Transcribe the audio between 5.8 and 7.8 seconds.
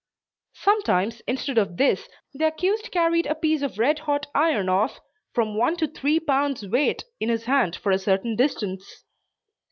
three pounds' weight in his hand